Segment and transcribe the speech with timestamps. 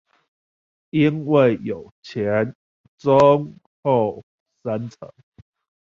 [0.89, 2.55] 因為有前、
[2.97, 4.25] 中、後
[4.63, 5.13] 三層